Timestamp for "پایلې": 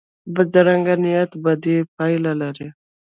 1.95-2.33